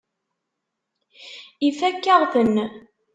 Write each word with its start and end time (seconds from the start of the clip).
Ifakk-aɣ-ten. 1.67 2.55